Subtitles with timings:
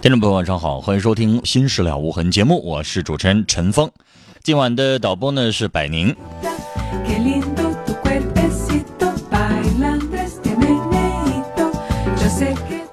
[0.00, 3.90] 听众朋友，晚上好，欢迎收听《心事了无痕》节目，我是主持人陈峰。
[4.44, 6.14] 今晚的导播呢是百宁。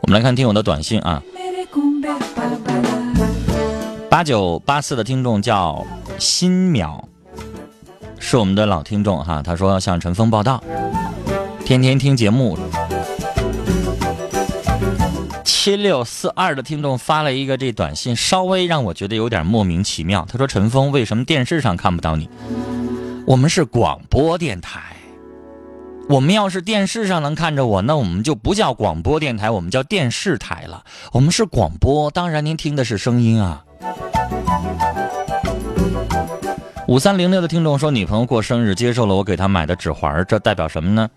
[0.01, 1.21] 我们来看听友的短信啊，
[4.09, 5.85] 八九八四的听众叫
[6.17, 7.03] 新淼，
[8.17, 10.63] 是我们的老听众哈，他说向陈峰报道，
[11.63, 12.57] 天天听节目。
[15.65, 20.23] 七六四二的听众发了一个这短信，稍微让我觉得有点莫名其妙。
[20.29, 22.29] 他说：“陈峰，为什么电视上看不到你？
[23.25, 24.95] 我们是广播电台，
[26.07, 30.83] 我们要是电视上能看着我，那我们就不叫广播电台，我们叫电视台了。
[31.11, 33.65] 我们是广播，当然您听的是声音啊。”
[36.87, 41.09] 五三零六的听众说：“女朋友过生日，接受了我给她买的指环，这代表什么呢？”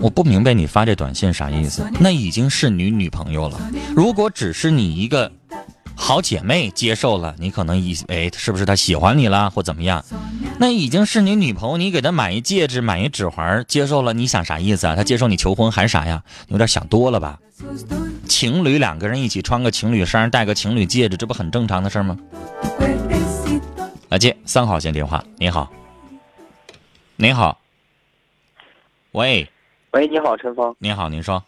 [0.00, 1.86] 我不明白你发这短信啥意思？
[2.00, 3.60] 那已经是你女朋友了。
[3.94, 5.30] 如果只是你一个
[5.94, 10.02] 好姐妹接受了，你可能以为是不是她喜欢你了或怎么样？
[10.58, 14.96] 那已经是你女朋友，你给她买一戒指、买一指环，接受了，你想啥意思啊？
[14.96, 16.22] 她接受你求婚还是啥呀？
[16.48, 17.38] 有点想多了吧？
[18.26, 22.16] 情侣两个人一起穿个情侣衫，戴个情侣戒指，这不很正常的事吗？
[24.08, 25.70] 来接三号线电话，你好，
[27.16, 27.60] 你好，
[29.12, 29.46] 喂。
[29.92, 30.72] 喂，你好，陈峰。
[30.78, 31.42] 你好，您说。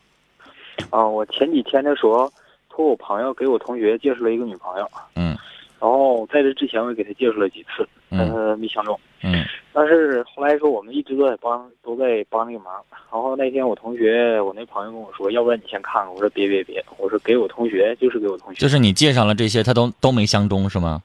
[0.90, 2.28] 啊，我前几天的时候，
[2.68, 4.90] 托我朋友给我同学介绍了一个女朋友。
[5.14, 5.36] 嗯。
[5.78, 8.98] 然后在这之前，我也给他介绍了几次，但他没相中。
[9.22, 9.44] 嗯。
[9.72, 12.74] 但是后来说，我们一直都在帮，都在帮这个忙。
[12.90, 16.12] 然后那天我同学，我那朋友跟我说，要不然你先看看。
[16.12, 18.58] 我说别别别，我说给我同学，就是给我同学。
[18.58, 21.00] 就是你介绍了这些，他都都没相中是吗？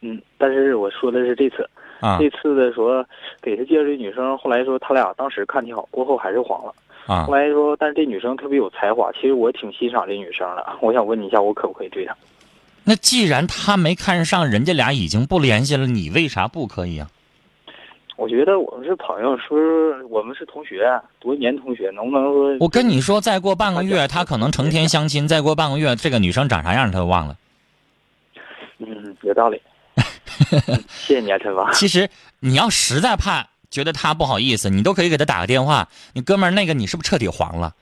[0.00, 1.70] 嗯，但是我说的是这次。
[2.00, 3.04] 啊，这次的说
[3.40, 6.74] 给他介绍这女生，后来说他俩当时看挺好，过后还是黄了。
[7.06, 10.66] 啊，后来说，但是这女生特别有才华，其实我挺欣赏这女生的。
[10.80, 12.16] 我想问你一下，我可不可以追她？
[12.82, 17.08] 那既然他没看上，人家俩已经不联系了，你为啥不可以啊？
[18.16, 19.58] 我觉得我们是朋友，说
[20.08, 20.88] 我们是同学，
[21.18, 22.56] 多年同学，能不能说？
[22.60, 27.36] 我跟你说，再过半个月，他可能成天相亲；再过半个月，这个女生长啥样他都忘了。
[28.78, 29.60] 嗯，有道理。
[31.06, 31.72] 谢谢你啊，陈芳。
[31.74, 32.08] 其实
[32.40, 35.88] 你要实在怕觉得他不好意思，你都可以给他打个电话。
[36.12, 37.74] 你哥们儿那个你是不是彻底黄了？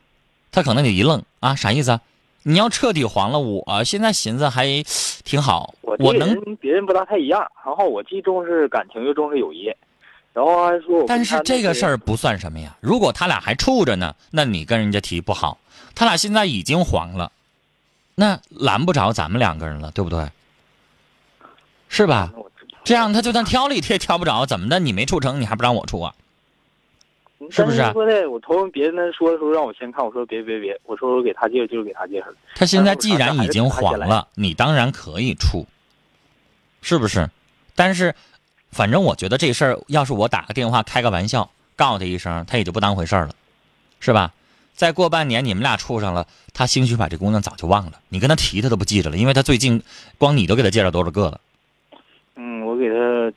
[0.50, 2.00] 他可能得一愣啊，啥意思？
[2.44, 4.66] 你要彻底黄了，我现在寻思还
[5.24, 5.74] 挺好。
[5.82, 9.72] 我能别人不大太一样，然后我既重视感情又重视友谊，
[10.32, 11.04] 然后还说。
[11.06, 12.76] 但是这个事儿不算什么呀。
[12.80, 15.58] 如果他俩还处着呢，那你跟人家提不好。
[15.94, 17.30] 他俩现在已经黄了，
[18.14, 20.26] 那拦不着咱们两个人了，对不对？
[21.92, 22.32] 是吧？
[22.84, 24.80] 这样他就算挑了一天挑不着，怎么的？
[24.80, 26.14] 你没处成，你还不让我处啊？
[27.50, 27.76] 是不是？
[27.92, 32.26] 说的我头别人说的时候让我先看，我说别别别，我说我给他介绍就是给他介绍。
[32.54, 35.66] 他现在既然已经黄了，你当然可以处，
[36.80, 37.28] 是不是？
[37.74, 38.14] 但是，
[38.70, 43.34] 反正我觉得这事儿，要是我打个电话开个玩笑，告诉他一声，他也就不当回事儿了，
[44.00, 44.32] 是吧？
[44.74, 49.82] 再过半年你们俩处上了，他兴许把这姑娘早就忘了，你跟他提他都不记着了，因为他最近
[50.16, 51.40] 光你都给他介绍多少个了。
[52.82, 53.32] 给他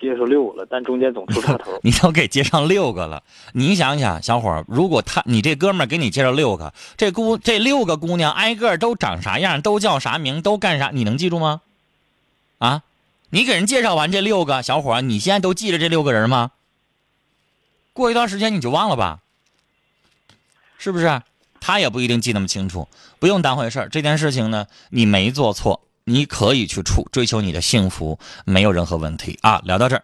[0.00, 1.78] 介绍六个了，但中间总出岔头。
[1.84, 3.22] 你都给介绍六个了，
[3.52, 11.60] 你想想，小伙儿，如果他你这哥们儿给你介绍六个，这姑这六个姑娘挨个都长啥样，都叫啥名，都干啥，你能记住吗？
[12.58, 12.82] 啊，
[13.30, 16.52] 你给人介绍完这六个小伙儿，你现在都记着这六个人吗？
[17.92, 19.18] 过一段时间你就忘了吧，
[20.78, 21.20] 是不是？
[21.62, 22.88] 他也不一定记那么清楚，
[23.18, 23.88] 不用当回事儿。
[23.90, 29.60] 这件事情呢，你没做错，你可以去处追求你的幸福，没有任何问题啊。
[29.64, 30.02] 聊到这儿，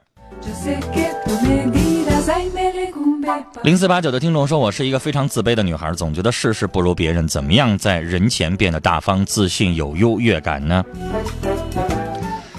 [3.63, 10.85] 零四八九的听众说：“我是一个非常自卑的女孩，总觉得事事不如别人，怎么样在人前变得大方、自信、有优越感呢？”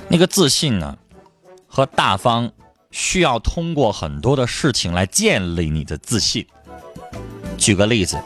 [0.10, 0.98] 那个自信呢，
[1.68, 2.52] 和大方，
[2.92, 6.46] 需要通过很多的事情来建立你的自信。
[7.58, 8.18] 举个例子。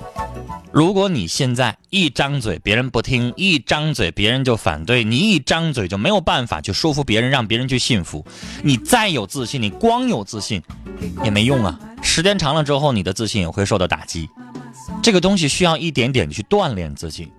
[0.73, 8.25] 如果你现在一张嘴别人不听，一张嘴别人就反对，你一张嘴就没有办法去说服别人，让别人去信服。
[8.63, 10.61] 你再有自信，你光有自信
[11.25, 11.77] 也没用啊！
[12.01, 14.29] 时间长了之后，你的自信也会受到打击。
[15.03, 17.29] 这个东西需要一点点去锻炼自己。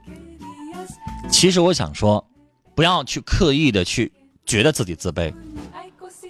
[1.31, 2.23] 其实我想说，
[2.75, 4.13] 不要去刻意的去
[4.45, 5.33] 觉得自己自卑。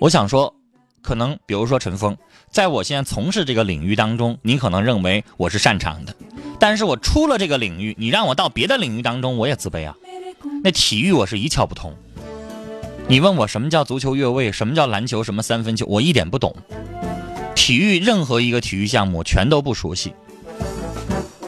[0.00, 0.54] 我想说，
[1.02, 2.16] 可能比如说陈峰，
[2.48, 6.14] 在我现在从事这个领域当中，你可能认为我是擅长的。
[6.58, 9.96] 但是我出了这个领域，你让我到别的领域当中，我也自卑啊。
[10.62, 11.94] 那体育我是一窍不通。
[13.08, 16.54] 你问我什么叫足球越位，什么叫篮球，什么三分球，我一点不懂。
[17.54, 20.14] 体育任何一个体育项目全都不熟悉。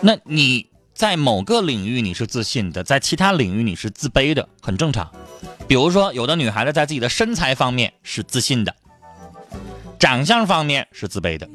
[0.00, 5.10] 那你在某个领域你是自信的，在其他领域你是自卑的，很正常。
[5.66, 8.74] 比如说，有的女孩子在自己的身材方面是自信的，
[9.98, 11.48] 长相方面是自卑的。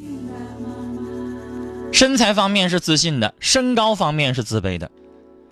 [1.92, 4.90] 身材方面是自信的，身高方面是自卑的。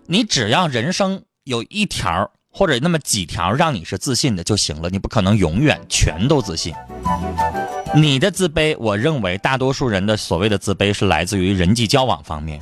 [0.06, 6.74] 你只要人生有一条或者那么几条让你是自信的就行了，你不可能永远全都自信。
[7.96, 12.60] 你的自卑，我认为大多数人的所谓的自卑是来自于人际交往方面，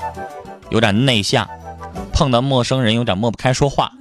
[0.70, 1.48] 有点内向，
[2.12, 3.92] 碰到陌生人有点抹不开说话。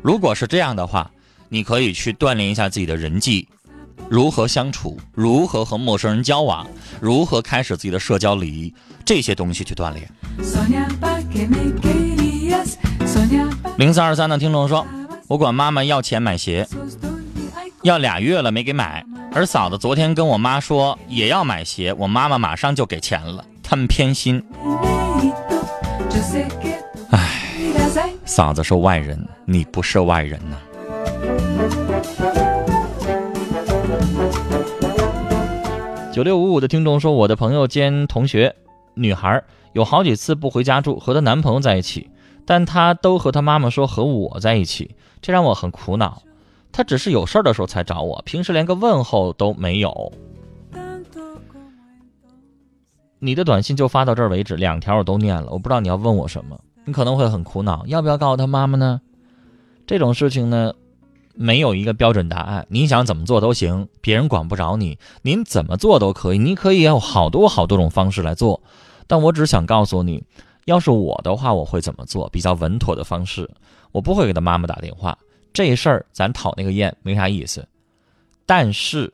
[0.00, 1.10] 如果是这样的话，
[1.48, 3.48] 你可以去锻炼一下自己的人际。
[4.08, 4.98] 如何相处？
[5.12, 6.66] 如何和陌生人交往？
[7.00, 8.74] 如何开始自己的社交礼仪？
[9.04, 10.08] 这些东西去锻炼。
[13.76, 14.86] 零三二三的听众说
[15.28, 16.66] ：“我管妈妈要钱买鞋，
[17.82, 19.04] 要俩月了没给买。
[19.32, 23.44] 而嫂子昨天跟我妈说也要买鞋，我妈妈马上就给钱了。
[23.62, 24.42] 他们偏心。
[27.10, 27.42] 哎，
[28.24, 30.56] 嫂子是外人，你不是外人呐。”
[36.16, 38.56] 九六五五的听众说：“我的朋友兼同学，
[38.94, 42.08] 女孩有好几次不回家住，和她男朋友在一起，
[42.46, 46.22] 但她都和她妈妈说和我在一起，这让我很苦恼。
[46.72, 50.10] 她只是有事儿的时候才找我，平时连个问候都没有。
[53.18, 59.02] 你的短信就发到这儿为止，两条我都念了，我不知道你要问我什么，你可能会很苦恼，要不要告诉她妈妈呢？
[59.86, 60.72] 这种事情呢？”
[61.36, 68.60] 没有一个标准答案，你想怎么做都行，别人管不着你，您怎么做都可以，你可以有好多好多种方式来做。
[69.06, 70.24] 但我只想告诉你，
[70.64, 72.28] 要是我的话，我会怎么做？
[72.30, 73.48] 比较稳妥的方式，
[73.92, 75.16] 我不会给他妈妈打电话，
[75.52, 77.68] 这事儿咱讨那个厌没啥意思。
[78.46, 79.12] 但是，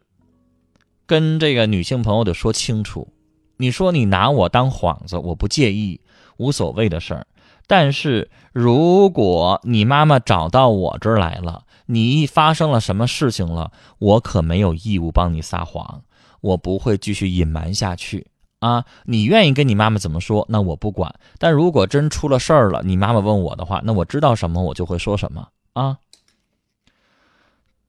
[1.07, 3.09] 跟这个女性朋友得说清楚，
[3.57, 6.01] 你说你拿我当幌子，我不介意，
[6.37, 7.27] 无所谓的事儿。
[7.67, 13.73] 但是如果你妈妈找到我这儿来了，你发生了什么事情了？
[13.99, 16.03] 我可没有义务帮你撒谎，
[16.41, 18.27] 我不会继续隐瞒下去
[18.61, 18.85] 啊！
[19.05, 21.15] 你愿意跟你妈妈怎么说，那我不管。
[21.39, 25.99] 但如果真出了事儿了，你妈妈问我的话，那我知道什么，我就会说什么啊！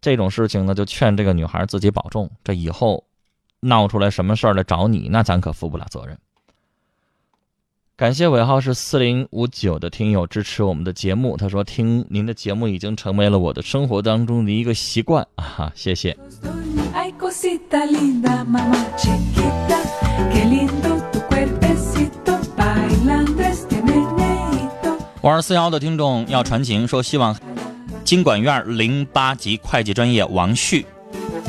[0.01, 2.29] 这种事情呢，就劝这个女孩自己保重。
[2.43, 3.05] 这以后
[3.61, 6.17] 闹出来什么事儿来找你，那咱可负不了责任。
[7.95, 11.37] 感谢尾号是四零五九的听友支持我们的节目。
[11.37, 16.17] 他说：“听您的节目已经成为了我的生活当中的一个习惯啊！”谢谢。
[25.21, 27.37] 五二四幺的听众要传情说，希望
[28.03, 30.83] 经管院零八级会计专业王旭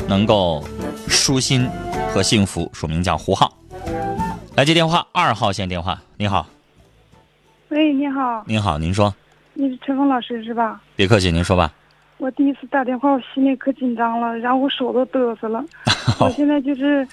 [0.07, 0.63] 能够
[1.07, 1.67] 舒心
[2.13, 2.69] 和幸福。
[2.71, 3.51] 署名叫胡浩。
[4.55, 6.47] 来接电话，二号线电话，你好。
[7.67, 8.41] 喂，你好。
[8.47, 9.13] 您好，您说。
[9.53, 10.81] 你是陈峰老师是吧？
[10.95, 11.73] 别客气，您说吧。
[12.19, 15.61] 我第一次打电话，我心里可紧张了，然后我手都嘚瑟了。
[16.21, 17.05] 我现在就是。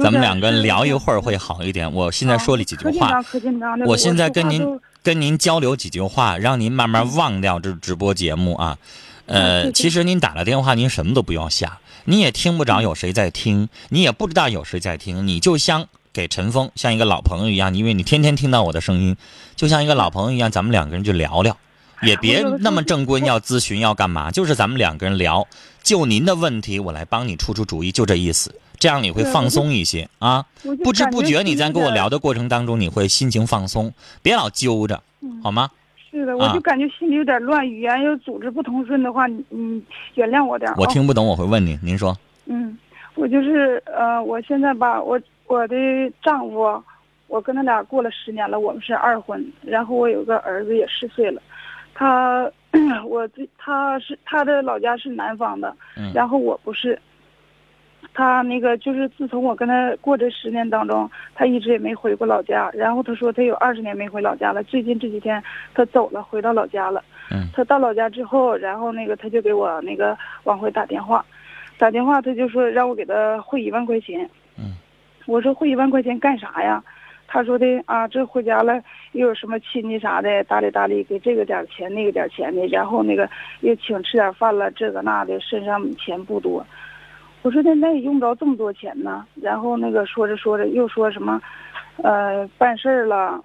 [0.00, 1.90] 咱们两个聊一会儿会好一点。
[1.92, 2.90] 我现在说了几句话。
[2.90, 3.86] 可紧张，可紧张的。
[3.86, 8.76] 我现在跟您跟您交流几句话，让您慢慢忘掉这直播节目啊。
[9.26, 11.76] 呃，其实您打了电话，您什么都不要想，
[12.06, 15.86] 你也听不着有谁在听，你也不知道有谁在听，你就像。
[16.12, 19.16] 给陈峰像一个老朋友一样，因为你天天听到我的声音，
[19.56, 21.56] 就像一个老朋友一样，咱们两个人就聊聊，
[22.02, 24.30] 也别那么正规，要咨询要干嘛？
[24.30, 25.46] 就是咱们两个人聊，
[25.82, 28.54] 就您的问题，我来帮你出出主意，就这意思。
[28.78, 30.46] 这样你会放松一些啊。
[30.84, 35.68] 不知不觉你在跟我聊的，过程当中，你会心情放松，别老揪着，嗯好吗？
[36.10, 39.82] 是的，啊我就感觉心里有点乱，语言又组织不通顺的话，你你
[40.14, 40.72] 原谅我点。
[40.76, 42.16] 我听不懂，我会问你，您说。
[42.46, 42.78] 嗯，
[43.16, 45.76] 我就是呃，我现在吧，我我的
[46.22, 46.82] 丈夫，
[47.26, 51.42] 我跟他俩过了十年了，我们是二婚，然后我有个儿子也十岁了，
[51.94, 52.50] 他
[53.04, 56.98] 我这他是他的老家是南方的，嗯然后我不是。
[58.14, 62.68] 他那个就是自从我跟他过这十年当中，他一直也没回过老家。
[62.72, 65.42] 然后他说他有二十年没回老家了，最近这几天
[65.74, 67.02] 他走了，回到老家了。
[67.30, 71.24] 嗯他到老家之后，然后那个他就给我那个往回打电话，
[71.76, 74.28] 打电话他就说让我给他汇一万块钱。
[75.28, 76.82] 嗯，我说汇一万块钱干啥呀？
[77.30, 78.82] 他说的啊，这回家了
[79.12, 83.28] 又有什么亲戚啥的搭理搭理，给这个点钱那个点钱的，然后那个
[83.60, 86.66] 又请吃点饭了，这个那的，身上钱不多。
[87.42, 89.26] 我说那那也用不着这么多钱呢。
[89.34, 91.38] 然后那个说着说着又说什么，
[92.02, 93.38] 呃，办事儿了，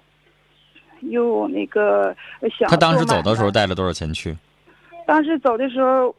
[1.00, 2.16] 又那个
[2.58, 4.34] 想他当时走的时候带了多少钱去？
[5.06, 6.14] 当时走的时候，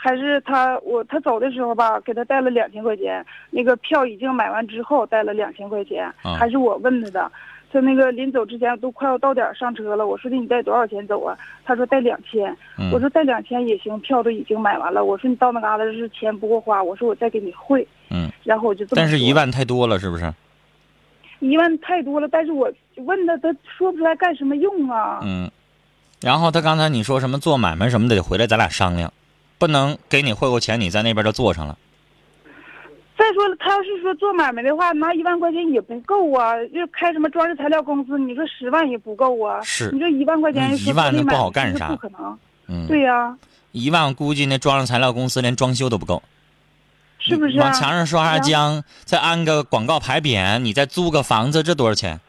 [0.00, 3.24] 还是他我他走的时候吧，给他带了两千块钱。
[3.50, 7.32] 那个票已经买完之后带了两千块钱，啊还是我问他的。
[7.70, 11.36] 他那个临走之前都快要到点儿上车了，我说的你带多少钱走啊？
[11.66, 12.56] 他说带两千。
[12.78, 15.04] 嗯我说带两千也行，票都已经买完了。
[15.04, 17.86] 我说你到那嘎达是钱不够花，我说我再给你汇。
[18.08, 19.02] 嗯，然后我就这么。
[19.02, 20.32] 但是一万太多了，是不是？
[21.40, 25.20] 一万太多了，但是我问他，他说不出来干什么用啊？
[25.22, 25.50] 嗯。
[26.22, 29.12] 然后他刚才你说什么做买卖什么的，得回来咱俩商量，
[29.58, 31.76] 不能给你汇过钱，你在那边就做上了。
[33.18, 36.54] 再说了，他要是说做买卖的话，拿一万块钱也不够啊。
[36.66, 39.60] 就开什么装饰材料公司，你说十万也不够啊。
[39.62, 42.38] 是你说一万块钱，一万那不好干啥不可能。
[42.68, 43.36] 嗯，对呀、
[43.72, 46.22] 一万估计那装饰材料公司连装修都不够。
[47.18, 47.64] 是不是、啊？
[47.64, 52.20] 往墙上刷刷然后浆，再安个广告牌匾，你再租个房子，这多少钱？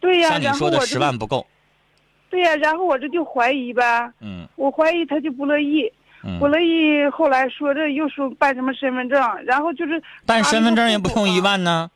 [0.00, 1.46] 对呀、像你说的十万不够。
[2.30, 5.92] 对呀、然后我这就怀疑呗，嗯我怀疑他就不乐意，
[6.38, 7.08] 不嗯，乐意。
[7.08, 11.90] 后来说这又说办什么身份证，然后就是办身份证也不用一万呢。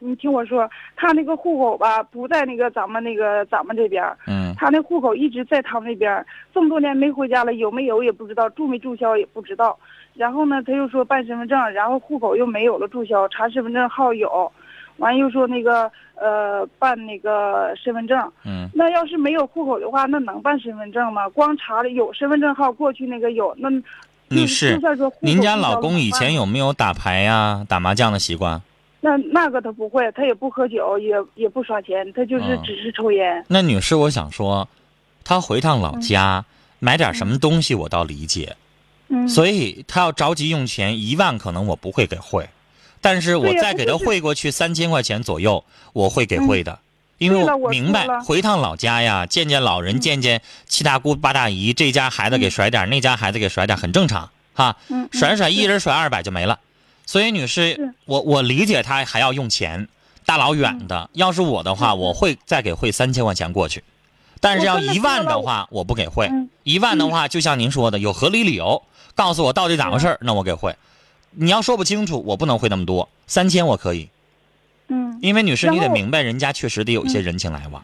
[0.00, 4.04] 你听我说，他那个户口吧不在那个咱们那个咱们这边
[4.58, 9.78] 他那户口一直在他们那边儿，这么多年没回家了，有没有也不知道，注没注销也不知道。
[10.14, 14.52] 然后呢，他又说办身份证，然后户口又没有了注销，查身份证号有，
[14.98, 18.18] 完又说那个呃办那个身份证。
[18.44, 21.28] 嗯，那要是没有户口的话，那能办身份证吗？
[21.28, 23.76] 光查了有身份证号，过去那个有，那就
[24.28, 24.80] 女士
[25.20, 28.60] 您家老公以前有没有打牌呀、打麻将的习惯？
[29.00, 33.44] 那那个他不会，他也不喝酒，也也不耍钱，他就是嗯只是抽烟。
[33.48, 34.66] 那女士，我想说，
[35.22, 36.42] 他回趟老家、
[36.78, 38.56] 买点什么东西，我倒理解。
[39.08, 42.48] 嗯，所以他要着急用钱，一万可能我不会给汇，
[43.04, 46.78] 但是我再给他汇过去三千块钱左右，我会给汇的。
[47.18, 54.76] 因为我明白回趟老家呀，见见老人，嗯见见七大姑八大姨，这家孩子给甩点，那家孩子给甩点，很正常哈。
[55.12, 56.58] 甩甩，一人甩二百就没了。
[57.04, 59.86] 所以女士，我我理解他还要用钱，
[60.24, 61.10] 大老远的。
[61.12, 63.84] 要是我的话，嗯我会再给汇三千块钱过去。
[64.40, 66.26] 但是要一万的话，我不给汇。
[66.30, 68.82] 嗯一万的话，就像您说的，有合理理由，
[69.14, 70.74] 告诉我到底咋回事，那我给汇。
[71.36, 74.08] 你要说不清楚，我不能汇那么多，三千我可以，
[74.88, 77.82] 嗯，因为女士你得明白，人家确实得有一些人情来往。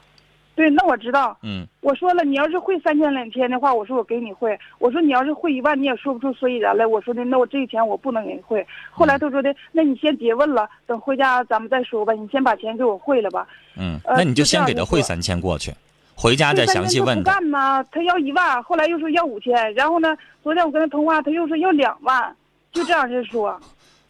[0.56, 1.34] 对，那我知道。
[1.42, 4.58] 嗯，我说了，你要是汇三千两千的话，我说我给你汇。
[4.78, 6.86] 我说你要是汇一万，你也说不出所以然来。
[6.86, 8.66] 我说的，那我这个钱我不能给你汇。
[8.90, 12.12] 后来他说的，那你先别问了，等回家咱们再说吧。
[12.12, 13.48] 你先把钱给我汇了吧。
[13.76, 15.72] 嗯，呃那你就先给他汇三千过去，
[16.14, 17.32] 回家再详细问他。
[17.32, 22.36] 不干呢，他要一万，后来又说要五千，然后呢，昨天我跟他通话，他又说要两万，
[22.72, 23.60] 就这样就说。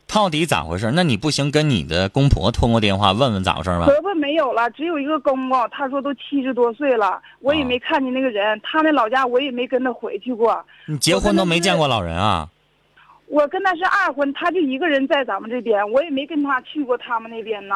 [0.07, 0.91] 到底咋回事？
[0.93, 3.85] 那你不行，跟你的公婆通过电话问问咋回事吧。
[3.85, 10.65] 婆婆没有了，只有一个公公，他说都七十多岁了，我也啊没看见那个人，他那老家我也没跟他回去过。
[10.87, 12.49] 你结婚都没见过老人啊？
[13.29, 17.75] 我跟他是二婚，他就一个人在咱们这边，我也没跟他去过他们那边呢。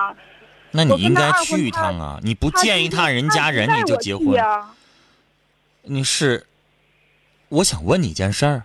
[0.72, 2.18] 那你应该去一趟啊！
[2.24, 4.36] 你不见一趟人家人你就结婚
[5.84, 6.44] 你是？
[7.48, 8.64] 我想问你一件事儿，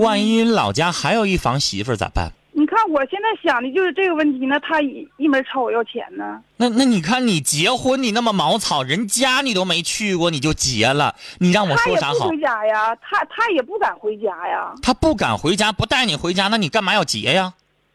[0.00, 2.32] 万一老家还有一房媳妇儿咋办？
[2.52, 6.40] 你看我现在想的就是这个问题呢，他一一门朝我要钱呢。
[6.56, 12.38] 那那你看你结婚你那么茅草，人家你都没去过你就结了，你让我说啥好也不回？
[12.40, 17.54] 家呀，他他也不敢回家呀，他不敢回家，不带你回家，那你干嘛要结呀？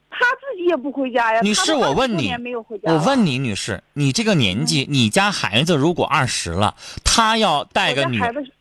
[0.09, 1.41] 他自己也不回家呀。
[1.41, 2.33] 女士，他都20多我问你
[2.83, 8.51] 我问你，女士，你这个年纪，你家孩子如果二十了，他要带个女孩子是，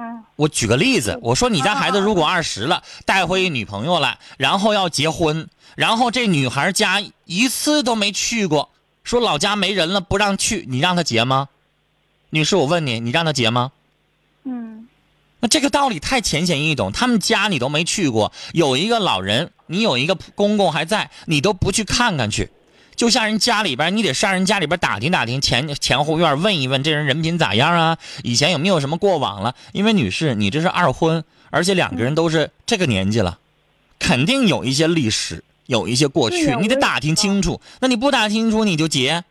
[0.00, 8.70] 嗯我举个例子，我说你家孩子如果二十了，带回一女朋友来，然后要结婚，然后这女孩家一次都没去过，
[9.02, 11.48] 说老家没人了不让去，你让她结吗？
[12.30, 13.72] 女士，我问你，你让她结吗？
[14.44, 14.86] 嗯
[15.40, 22.50] 那这个道理太浅显易懂，他们家你都没去过，有一个老人，你有一个公公还在，你都不去看看去，
[22.98, 29.54] 就像人家里边，你得上人家里边打听打听前前后院，问一问这人人品咋样啊，以前有没有什么过往了？
[29.70, 33.38] 因为女士，你这是二婚，而且两个人都是这个年纪了，
[34.00, 37.60] 肯定有一些历史，有一些过去你得打听清楚。
[37.78, 39.22] 那你不打听清楚你就结，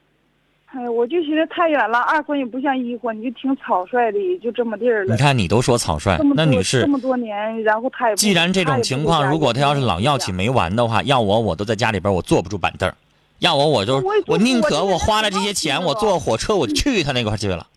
[0.68, 5.14] 哎，我就寻思太远了，二婚也不像一婚，你就挺草率的，就这么地儿了。
[5.14, 12.96] 你看你都说草率那女士这，么多年，然后他也既然这种情况，如果他要是老要起没，没完的话，要我我都在家里边我坐不住板凳儿
[13.40, 17.68] 要我我就我我宁可我花了这些钱，我坐火车我就去他那块儿去了。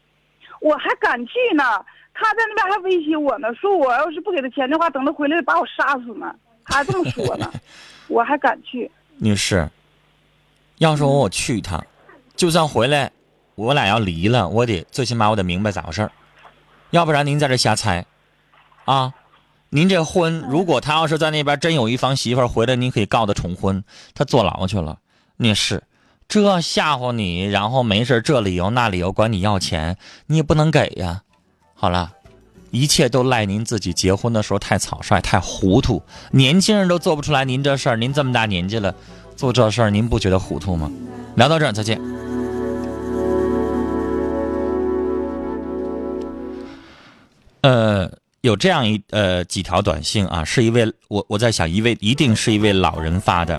[0.61, 1.64] 我还敢去呢。
[2.12, 6.35] 他在那边还威胁我呢，说我要是不给他钱的话，等他回来把我杀死呢，
[6.67, 7.50] 他还这么说呢。
[8.09, 9.67] 我还敢去，女士，
[10.76, 11.83] 要说我去一趟，
[12.37, 13.11] 就算回来，
[13.55, 16.12] 我俩要离了，我得最起码我得明白咋回事儿，
[16.90, 18.05] 要不然您在这瞎猜，
[18.85, 19.14] 啊，
[19.71, 23.83] 您这婚如果他要是在那边真有一房媳妇儿回来，您可以告他重婚，
[24.14, 24.99] 他坐牢去了。
[25.41, 25.83] 女士，
[26.29, 31.23] 这吓唬你，然后没事这理由那理由管你要钱，你也不能给呀。
[31.75, 32.13] 好了。
[32.73, 37.97] 一切都赖您自己结婚的时候太草率、太糊涂，年轻人都做不出来您这事儿。
[37.97, 38.95] 您这么大年纪了，
[39.35, 40.89] 做这事儿您不觉得糊涂吗？
[41.35, 42.01] 聊到这儿，再见。
[47.63, 48.09] 呃，
[48.43, 53.59] 有这样一呃几条短信啊，是一位我我在想，一位一定是一位老人发的。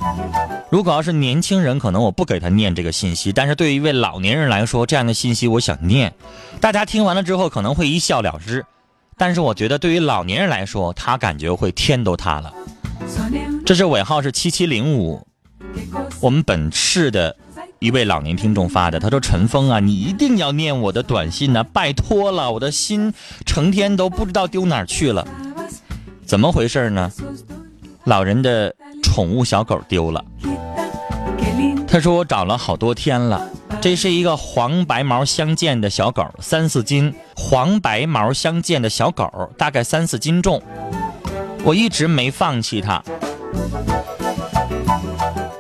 [0.71, 6.13] 如果要是年轻人，可能我不给他念这个信息，但是对于一位老年人来说，这样的信息我想念。
[6.61, 8.65] 大家听完了之后可能会一笑了之，
[9.17, 12.53] 但是我觉得对于老年人来说，他感觉会天都塌了。
[13.65, 15.27] 这是尾号是七七零五，
[16.21, 17.35] 我们本市的
[17.79, 23.13] 一位老年听众发的，他说：“陈峰啊，你一定要念我的短信呢、拜托了，我的心
[23.45, 25.27] 成天都不知道丢哪儿去了，
[26.25, 27.11] 怎么回事呢？
[28.05, 30.23] 老人的宠物小狗丢了，
[31.87, 33.49] 他说我找了好多天了。”
[33.81, 40.61] 这是一个黄白毛相间的小狗，三四斤，黄白毛相间的小狗，大概三四斤重。
[41.63, 43.01] 我一直没放弃它。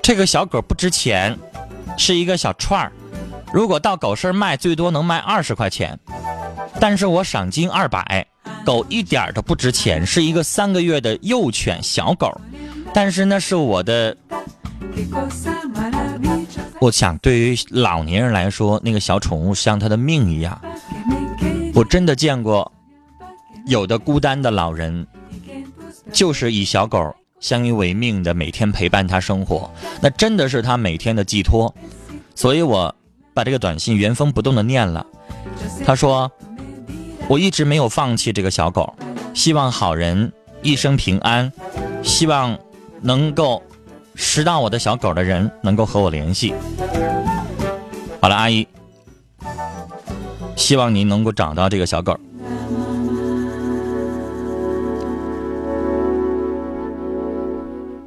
[0.03, 1.35] 这个小狗不值钱，
[1.97, 2.91] 是一个小串儿，
[3.51, 5.97] 如果到狗市卖，最多能卖二十块钱。
[6.79, 8.27] 但是我赏金二百，
[8.63, 12.39] 狗一点都不值钱，是一个三个月的幼犬小狗，
[12.93, 14.15] 但是那是我的。
[16.79, 20.59] 我想，对于老年人来说，那个小宠物像他的命一样。
[21.73, 22.71] 我真的见过，
[23.67, 25.05] 有的孤单的老人，
[26.11, 31.73] 就是以小狗相依为命的，每天陪伴他生活，那真的是他每天的寄托。
[32.33, 32.93] 所以我
[33.33, 35.05] 把这个短信原封不动的念了。
[35.85, 36.31] 他说
[37.29, 38.95] ：“我一直没有放弃这个小狗，
[39.35, 41.51] 希望好人一生平安，
[42.01, 42.57] 希望
[43.01, 43.61] 能够。”
[44.13, 46.53] 拾到我的小狗的人能够和我联系。
[48.21, 48.67] 好了，阿姨，
[50.57, 52.15] 希望您能够找到这个小狗。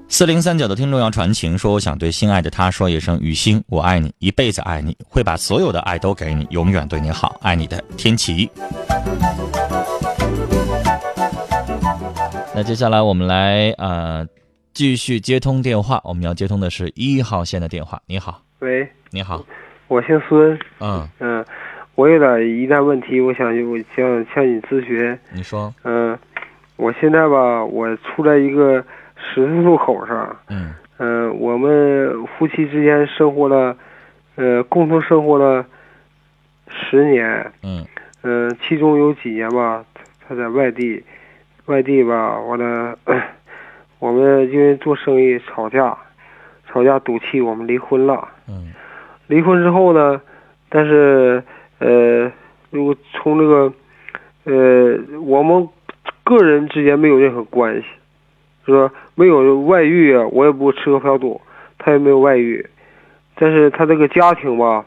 [0.08, 8.48] 四零三九的听众要传情，说我想对心爱的他说一声：雨欣，我爱你，一辈子爱你，会把所有的爱都给你，永远对你好，爱你的天琪。
[12.54, 14.24] 那接下来我们来呃。
[14.74, 18.02] 继续接通电话，我们要接通的是一号线的电话。
[18.06, 19.40] 你好，喂，你好，
[19.86, 21.08] 我姓孙，嗯。
[21.20, 21.44] 嗯，
[21.94, 25.16] 我有点疑难问题，我想我想向你咨询。
[25.32, 26.18] 你说，嗯，
[26.74, 28.84] 我现在吧，我处在一个
[29.16, 30.74] 十字路口上，嗯。
[30.98, 33.76] 嗯，我们夫妻之间生活了，
[34.34, 35.64] 呃，共同生活了
[36.68, 37.86] 十年，嗯。
[38.22, 39.84] 嗯，其中有几年吧，
[40.26, 41.00] 他在外地，
[41.66, 42.98] 外地吧，完了。
[44.04, 45.96] 我们因为做生意吵架，
[46.68, 48.28] 吵架赌气，我们离婚了。
[48.46, 48.70] 嗯，
[49.28, 50.20] 离婚之后呢，
[50.68, 51.42] 但是
[51.78, 52.30] 呃，
[52.68, 53.72] 如果从这个
[54.44, 55.66] 呃，我们
[56.22, 57.86] 个人之间没有任何关系，
[58.66, 58.92] 是吧？
[59.14, 61.40] 没有外遇啊，我也不吃喝嫖赌，
[61.78, 62.68] 他也没有外遇，
[63.36, 64.84] 但是他这个家庭吧，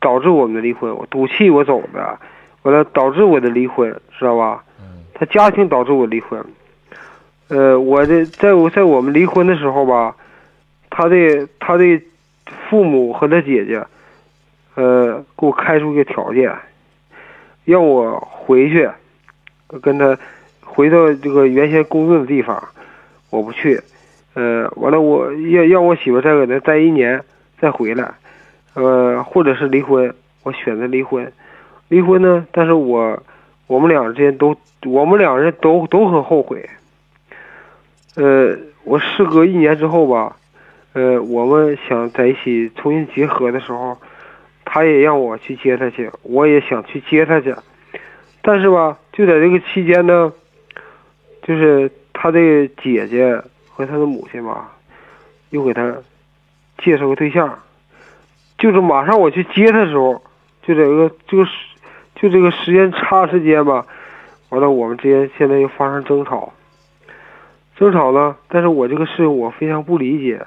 [0.00, 0.96] 导致我们的离婚。
[0.96, 2.18] 我赌气我走的，
[2.62, 4.64] 完了导致我的离婚，知道吧？
[4.80, 6.42] 嗯，他家庭导致我离婚。
[7.48, 10.16] 呃，我的在我在我们离婚的时候吧，
[10.88, 12.00] 他的他的
[12.68, 13.84] 父母和他姐姐，
[14.74, 16.50] 呃，给我开出一个条件，
[17.64, 18.88] 让我回去，
[19.82, 20.18] 跟他
[20.62, 22.62] 回到这个原先工作的地方，
[23.30, 23.80] 我不去。
[24.32, 27.22] 呃，完了我要让我媳妇再搁那待一年
[27.60, 28.14] 再回来，
[28.74, 31.30] 呃，或者是离婚，我选择离婚。
[31.88, 33.22] 离婚呢，但是我
[33.66, 36.68] 我们俩之间都我们两人都都很后悔。
[38.16, 40.36] 呃，我事隔一年之后吧，
[40.92, 43.98] 呃，我们想在一起重新结合的时候，
[44.64, 47.52] 他也让我去接他去，我也想去接他去，
[48.40, 50.32] 但是吧，就在这个期间呢，
[51.42, 52.38] 就是他的
[52.82, 54.72] 姐姐和他的母亲吧，
[55.50, 55.92] 又给他
[56.78, 57.58] 介绍个对象，
[58.58, 60.22] 就是马上我去接他的时候，
[60.62, 61.50] 就在这个就是
[62.14, 63.84] 就这个时间差时间吧，
[64.50, 66.52] 完了我们之间现在又发生争吵。
[67.76, 70.40] 争吵了，但是我这个事我非常不理解。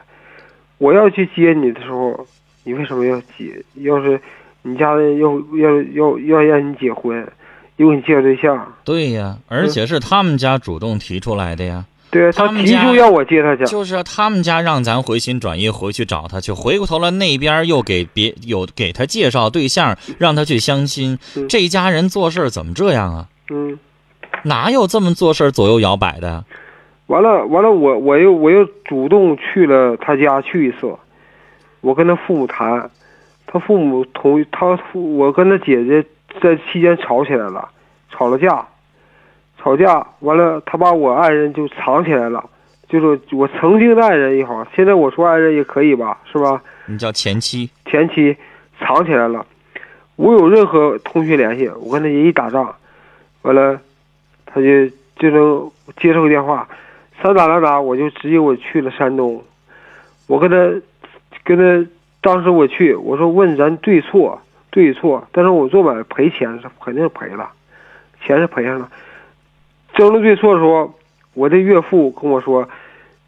[0.77, 2.25] 我要去接你的时候，
[2.63, 3.63] 你为什么要接？
[3.75, 4.19] 要是
[4.61, 7.27] 你家人要要要要让你结婚，
[7.77, 11.85] 又给你介绍对象，对呀，而且是他们家主动提出来的呀。
[12.09, 21.19] 对他提他们家出要我接他去，就是啊他们家让咱回心转意回去找他去，回过头来那边又给别有给他介绍对象，让他去相亲。
[21.35, 23.27] 嗯这家人做事儿怎么这样啊？
[23.49, 23.77] 嗯，
[24.43, 26.45] 哪有这么做事儿左右摇摆的呀？
[27.07, 30.93] 完了完了，我我又我又主动去了他家去一次，
[31.81, 32.89] 我跟他父母谈，
[33.45, 36.03] 他父母同意，他父我跟他姐姐
[36.41, 37.69] 在期间吵起来了，
[38.11, 38.65] 吵了架，
[39.57, 42.43] 吵架完了，他把我爱人就藏起来了，
[42.89, 46.61] 就是我曾经的爱人也好，现在我说爱人也可以吧，是吧？
[46.87, 48.35] 你叫前妻，前妻
[48.79, 49.45] 藏起来了，
[50.17, 52.75] 我有任何通讯联系，我跟他一打仗，
[53.43, 53.79] 完了，
[54.45, 56.67] 他就就能接受个电话，
[57.21, 59.43] 三打两打，我就直接我去了山东，
[60.27, 60.81] 我跟他
[61.43, 61.89] 跟他
[62.21, 67.49] 当时我去，我说问咱对错对错，但是我做买卖赔钱是肯定赔了，
[68.23, 68.89] 钱是赔上了，
[69.93, 70.93] 争论对错的时候，
[71.33, 72.67] 我的岳父跟我说，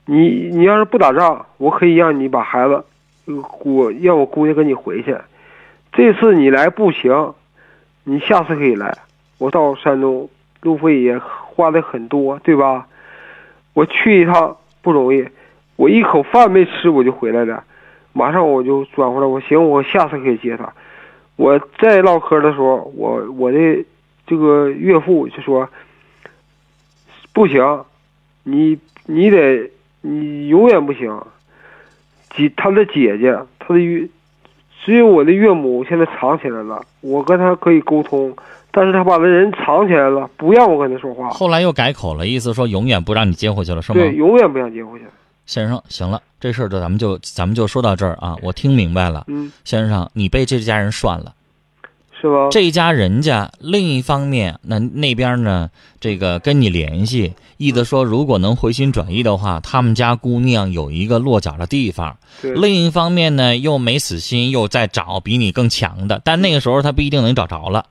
[0.05, 2.83] 你你要是不打仗，我可以让你把孩子。
[3.63, 5.15] 我让我姑娘跟你回去，
[5.93, 7.35] 这次你来不行，
[8.03, 8.97] 你下次可以来。
[9.37, 10.27] 我到山东
[10.61, 12.87] 路费也花的很多，对吧？
[13.79, 15.25] 我去一趟不容易，
[15.77, 17.63] 我一口饭没吃我就回来了，
[18.11, 19.25] 马上我就转回来。
[19.25, 20.69] 我行，我下次可以接他。
[21.37, 23.57] 我再唠嗑的时候，我我的
[24.27, 25.69] 这个岳父就说
[27.31, 27.85] ：“不行，
[28.43, 31.17] 你你得你永远不行。”
[32.35, 34.05] 姐，他的姐姐，他的岳，
[34.83, 36.85] 只有我的岳母现在藏起来了。
[36.99, 38.35] 我跟他可以沟通，
[38.79, 41.29] 但是他把那人藏起来了，不让我跟他说话。
[41.31, 43.99] 后来又改口了，意思说永远不让你接回去了，是吗？
[43.99, 45.05] 对，永远不想接回去。
[45.45, 49.25] 先生，行了，这事儿就咱们就咱们就说到这儿啊，我听明白了。
[49.27, 51.33] 嗯，先生，你被这家人涮了。
[52.21, 52.47] 是吧？
[52.51, 62.15] 这家人家另一方面，那那边呢，这个跟你联系，意思说如果能回心转意的话，他们家姑娘有一个落脚的地方。
[62.41, 67.85] 对，另一方面呢，又没死心，又在找比你更强的，但那个时候他不一定能找着了。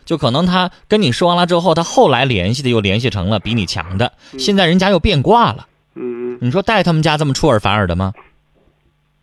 [0.00, 5.66] 嗯，就可能他跟你说完了之后，他后来联系的又联系成了比你强的，现在人家又变卦了。
[5.94, 8.12] 嗯嗯，你说带他们家这么出尔反尔的吗？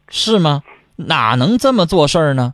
[0.09, 0.63] 是吗？
[0.95, 2.53] 哪能这么做事儿呢？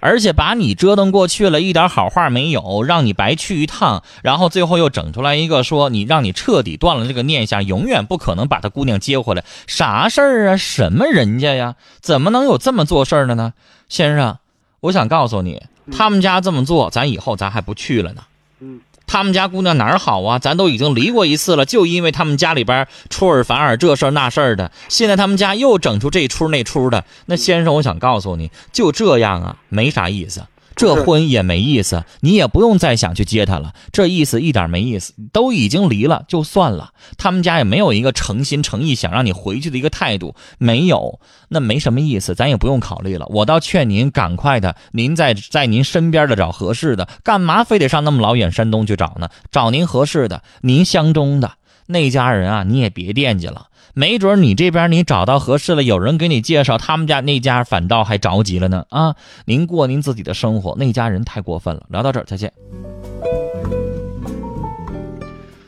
[0.00, 10.56] 而且把你折腾过去了，一点好话没有，让你白去一趟，然后最后又整出来一个说你让你彻底断了这个念想，永远不可能把他姑娘接回来，啥事儿啊？
[10.58, 11.76] 什么人家呀？
[12.02, 13.54] 怎么能有这么做事儿的呢？
[13.88, 14.36] 先生，
[14.80, 18.22] 我想告诉你，他们家这么做，咱以后咱还不去了呢。
[18.60, 20.38] 嗯，他们家姑娘哪儿好啊？
[20.38, 24.70] 咱都已经离过一次了，就因为他们家里边出尔反尔，这事儿那事儿的。
[24.88, 30.44] 现在他们家又整出这出那出的，那先生，我想告诉你，就这样啊，没啥意思。
[30.74, 36.92] 这婚也没意思，你也不用再想去接他了，这意思一点没意思，都已经离了，就算了。
[37.16, 43.26] 他们家也没有一个诚心诚意想让你回去的一个态度，没有，那没什么意思，咱也不用考虑了。
[43.30, 49.28] 我倒劝您赶快的，您在在您身边的找合适的，干嘛非得上那么老远山东去找呢？
[49.50, 51.52] 找您合适的，您相中的
[51.86, 53.66] 那家人啊，你也别惦记了。
[53.96, 59.14] 没准你这边你找到合适了，有人给你介绍，他们家那家反倒还着急了呢啊！
[59.44, 61.84] 您过您自己的生活，那家人太过分了。
[61.88, 62.52] 聊到这儿，再见。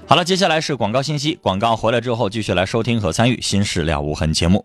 [0.09, 4.65] 好了，接下来是广告信息，广告回来之后继续来收听和参与《新事了无痕》节目。